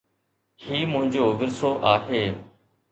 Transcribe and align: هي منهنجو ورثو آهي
هي 0.63 0.81
منهنجو 0.91 1.23
ورثو 1.37 1.71
آهي 1.93 2.23